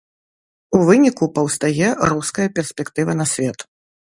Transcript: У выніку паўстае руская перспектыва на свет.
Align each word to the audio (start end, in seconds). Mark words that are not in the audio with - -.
У 0.77 0.79
выніку 0.87 1.23
паўстае 1.35 1.91
руская 2.15 2.47
перспектыва 2.57 3.11
на 3.21 3.25
свет. 3.35 3.59